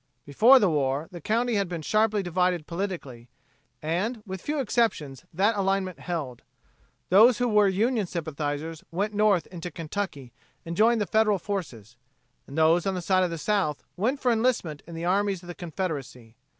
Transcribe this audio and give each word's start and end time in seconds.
Before 0.25 0.57
the 0.57 0.67
war 0.67 1.07
the 1.11 1.21
county 1.21 1.53
had 1.53 1.69
been 1.69 1.83
sharply 1.83 2.23
divided 2.23 2.65
politically, 2.65 3.29
and 3.83 4.23
with 4.25 4.41
few 4.41 4.59
exceptions 4.59 5.25
that 5.31 5.55
alignment 5.55 5.99
held. 5.99 6.41
Those 7.09 7.37
who 7.37 7.47
were 7.47 7.67
Union 7.67 8.07
sympathizers 8.07 8.83
went 8.89 9.13
north 9.13 9.45
into 9.51 9.69
Kentucky 9.69 10.33
and 10.65 10.75
joined 10.75 11.01
the 11.01 11.05
Federal 11.05 11.37
forces, 11.37 11.97
and 12.47 12.57
those 12.57 12.87
on 12.87 12.95
the 12.95 13.01
side 13.03 13.23
of 13.23 13.29
the 13.29 13.37
South 13.37 13.83
went 13.95 14.19
for 14.19 14.31
enlistment 14.31 14.81
in 14.87 14.95
the 14.95 15.05
armies 15.05 15.43
of 15.43 15.47
the 15.47 15.53
Confederacy. 15.53 16.35